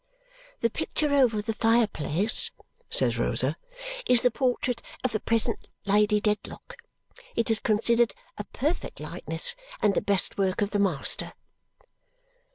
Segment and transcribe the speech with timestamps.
[0.61, 2.49] "The picture over the fire place,"
[2.89, 3.55] says Rosa,
[4.07, 6.75] "is the portrait of the present Lady Dedlock.
[7.35, 11.33] It is considered a perfect likeness, and the best work of the master."